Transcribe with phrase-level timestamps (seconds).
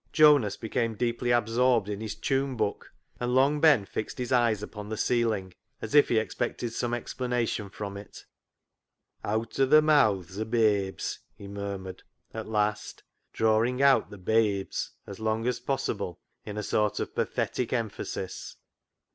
[0.11, 4.89] Jonas became deeply absorbed in his tune book, and Long Ben fixed his eyes upon
[4.89, 8.25] the ceiling as if he expected some explanation from it."
[9.33, 13.03] Out of the mouths o' babes," he murmured 42 CLOG SHOP CHRONICLES at last,
[13.33, 18.55] drawing out the" babes" as long as possible in a sort of pathetic emphasis.